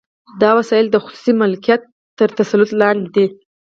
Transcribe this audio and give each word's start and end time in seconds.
دا 0.41 0.49
وسایل 0.59 0.87
د 0.91 0.95
خصوصي 1.03 1.33
مالکیت 1.41 1.81
تر 2.17 2.29
تسلط 2.39 2.69
لاندې 2.81 3.09
دي 3.15 3.25